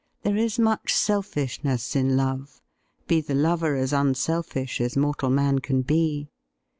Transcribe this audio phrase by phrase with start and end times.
[0.23, 2.59] there is much selfishness in love,
[3.05, 6.31] be the lover as unselfish as mortal man can be.